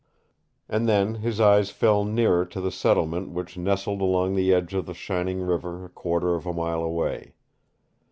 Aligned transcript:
And 0.67 0.89
then 0.89 1.13
his 1.13 1.39
eyes 1.39 1.69
fell 1.69 2.03
nearer 2.03 2.43
to 2.43 2.59
the 2.59 2.71
settlement 2.71 3.29
which 3.29 3.55
nestled 3.55 4.01
along 4.01 4.33
the 4.33 4.51
edge 4.51 4.73
of 4.73 4.87
the 4.87 4.95
shining 4.95 5.41
river 5.45 5.85
a 5.85 5.89
quarter 5.89 6.33
of 6.33 6.47
a 6.47 6.53
mile 6.53 6.81
away. 6.81 7.35